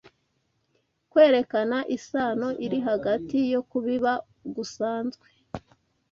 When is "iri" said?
2.65-2.79